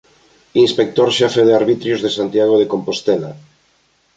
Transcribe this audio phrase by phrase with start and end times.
[0.63, 3.31] Inspector xefe de arbitrios de Santiago de Compostela.